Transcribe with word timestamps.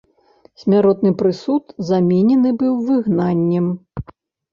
Смяротны 0.61 1.11
прысуд 1.19 1.75
заменены 1.89 2.49
быў 2.63 2.73
выгнаннем. 2.87 3.67